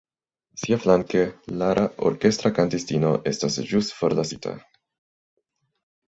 Siaflanke, 0.59 1.19
Lara, 1.61 1.83
orkestra 2.11 2.51
kantistino, 2.61 3.13
estas 3.33 3.59
ĵus 3.75 3.93
forlasita. 4.01 4.57